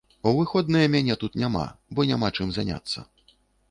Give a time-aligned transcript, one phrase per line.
[0.29, 3.11] У выходныя мяне тут няма, бо няма чым заняцца.